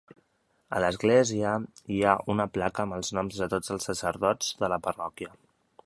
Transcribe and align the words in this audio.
A 0.77 0.79
l'església 0.83 1.51
hi 1.95 1.99
ha 2.03 2.15
una 2.35 2.47
placa 2.57 2.85
amb 2.87 2.97
els 2.99 3.13
noms 3.19 3.39
de 3.43 3.49
tots 3.53 3.75
els 3.77 3.89
sacerdots 3.93 4.53
de 4.65 4.73
la 4.75 4.85
parròquia. 4.89 5.37